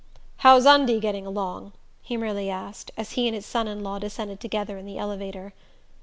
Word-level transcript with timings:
"How's 0.37 0.65
Undie 0.65 0.99
getting 0.99 1.27
along?" 1.27 1.73
he 2.01 2.17
merely 2.17 2.49
asked, 2.49 2.89
as 2.97 3.11
he 3.11 3.27
and 3.27 3.35
his 3.35 3.45
son 3.45 3.67
in 3.67 3.83
law 3.83 3.99
descended 3.99 4.39
together 4.39 4.79
in 4.79 4.87
the 4.87 4.97
elevator. 4.97 5.53